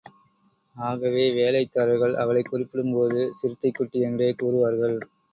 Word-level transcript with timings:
ஆகவே 0.75 1.31
வேலைக்காரர்கள் 1.31 2.15
அவளைக் 2.15 2.49
குறிப்பிடும்போது 2.51 3.19
சிறுத்தைக்குட்டி 3.41 3.99
என்றே 4.01 4.29
கூறுவார்கள். 4.33 4.97